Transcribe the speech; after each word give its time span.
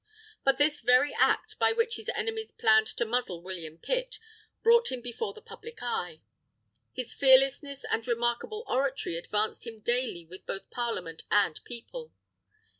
But 0.43 0.57
this 0.57 0.81
very 0.81 1.13
act, 1.13 1.59
by 1.59 1.73
which 1.73 1.95
his 1.97 2.09
enemies 2.15 2.51
planned 2.51 2.87
to 2.87 3.05
muzzle 3.05 3.43
William 3.43 3.77
Pitt, 3.77 4.17
brought 4.63 4.91
him 4.91 4.99
before 4.99 5.31
the 5.31 5.43
public 5.43 5.77
eye. 5.83 6.21
His 6.91 7.13
fearlessness 7.13 7.83
and 7.85 8.07
remarkable 8.07 8.63
oratory 8.65 9.15
advanced 9.15 9.67
him 9.67 9.79
daily 9.79 10.25
with 10.25 10.47
both 10.47 10.71
Parliament 10.71 11.25
and 11.29 11.63
People. 11.65 12.11